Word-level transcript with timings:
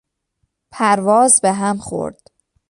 پرواز 0.71 1.41
به 1.41 1.53
هم 1.53 1.77
خورد 1.77 2.21